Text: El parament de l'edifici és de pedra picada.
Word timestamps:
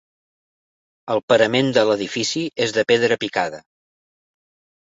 El 1.15 1.21
parament 1.33 1.69
de 1.79 1.83
l'edifici 1.89 2.47
és 2.67 2.75
de 2.79 2.87
pedra 2.93 3.19
picada. 3.27 3.63